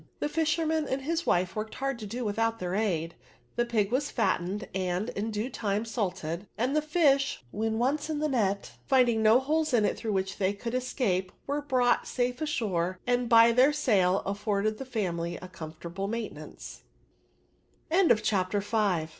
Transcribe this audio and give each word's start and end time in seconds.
The 0.19 0.29
fisherman 0.29 0.87
and 0.87 1.03
his 1.03 1.27
wife 1.27 1.55
worked 1.55 1.75
hard 1.75 1.99
to 1.99 2.07
do 2.07 2.25
without 2.25 2.57
their 2.57 2.73
aid: 2.73 3.13
the 3.55 3.65
pig 3.67 3.91
was 3.91 4.09
fattened, 4.09 4.67
and, 4.73 5.09
in 5.09 5.29
due 5.29 5.47
time, 5.47 5.85
salted; 5.85 6.47
and 6.57 6.75
the 6.75 6.81
fish, 6.81 7.43
when 7.51 7.77
once 7.77 8.09
in 8.09 8.17
the 8.17 8.27
net, 8.27 8.71
finding 8.87 9.21
no 9.21 9.39
holes 9.39 9.75
in 9.75 9.85
it 9.85 9.95
through 9.95 10.13
which 10.13 10.39
they 10.39 10.53
t;ould 10.53 10.73
escape, 10.73 11.31
were 11.45 11.61
brought 11.61 12.07
safe 12.07 12.41
ashore, 12.41 12.97
and 13.05 13.29
by 13.29 13.51
their 13.51 13.71
sale 13.71 14.23
afforded 14.25 14.79
the 14.79 14.85
family 14.89 15.35
a 15.37 15.47
comfortable 15.47 16.07
mai 16.07 16.47